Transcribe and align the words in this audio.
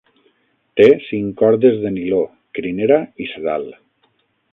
Té 0.79 0.85
cinc 1.09 1.35
cordes 1.41 1.77
de 1.83 1.91
niló, 1.97 2.21
crinera 2.61 2.99
i 3.25 3.29
sedal. 3.35 3.69